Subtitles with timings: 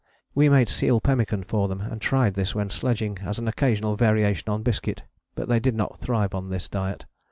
[0.33, 4.49] We made seal pemmican for them and tried this when sledging, as an occasional variation
[4.49, 5.03] on biscuit,
[5.35, 7.05] but they did not thrive on this diet.